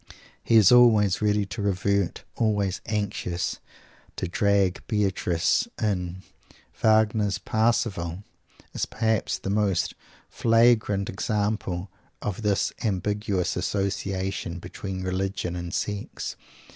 [0.43, 3.59] He is always ready to revert, always anxious
[4.15, 6.23] to "drag Beatrice in."
[6.81, 8.23] Wagner's "Parsifal"
[8.73, 9.93] is perhaps the most
[10.27, 16.35] flagrant example of this ambiguous association between religion and sex.